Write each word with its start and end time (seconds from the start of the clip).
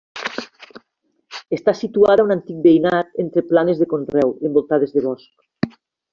Està 1.57 1.75
situada 1.79 2.23
a 2.25 2.25
un 2.29 2.35
antic 2.37 2.63
veïnat 2.65 3.21
entre 3.25 3.45
planes 3.51 3.83
de 3.83 3.89
conreu, 3.93 4.35
envoltades 4.51 4.97
de 4.97 5.07
bosc. 5.07 5.79